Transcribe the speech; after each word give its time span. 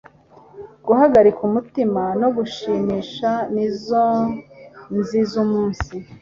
Guhagarika 0.87 1.39
umutima 1.49 2.03
no 2.21 2.29
gushimishwa 2.37 3.31
ninzozizumunsi 3.53 5.95